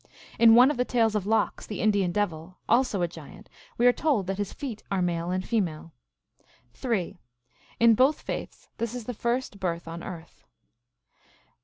In 0.39 0.55
one 0.55 0.71
of 0.71 0.77
the 0.77 0.83
tales 0.83 1.13
of 1.13 1.27
Lox, 1.27 1.67
the 1.67 1.79
Indian 1.79 2.11
devil, 2.11 2.57
also 2.67 3.03
a 3.03 3.07
giant, 3.07 3.49
we 3.77 3.85
are 3.85 3.93
told 3.93 4.25
that 4.25 4.39
his 4.39 4.51
feet 4.51 4.81
are 4.89 4.99
male 4.99 5.29
and 5.29 5.47
female. 5.47 5.91
(3.) 6.73 7.19
In 7.79 7.93
both 7.93 8.19
faiths 8.21 8.67
this 8.79 8.95
is 8.95 9.03
the 9.05 9.13
first 9.13 9.59
birth 9.59 9.87
on 9.87 10.01
earth. 10.01 10.43